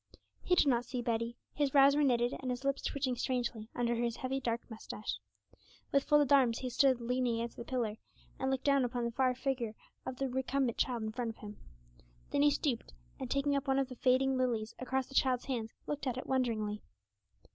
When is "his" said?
1.53-1.69, 2.49-2.63, 3.93-4.15